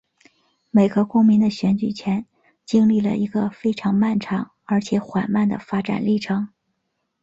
[0.71, 2.25] 美国公民的选举权
[2.65, 6.49] 经历了一个非常漫长而且缓慢的发展历程。